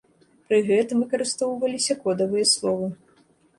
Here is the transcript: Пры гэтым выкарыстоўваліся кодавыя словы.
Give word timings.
Пры 0.47 0.57
гэтым 0.69 1.03
выкарыстоўваліся 1.03 1.99
кодавыя 2.03 2.51
словы. 2.57 2.91